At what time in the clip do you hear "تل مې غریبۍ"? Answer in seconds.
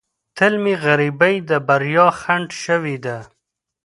0.37-1.35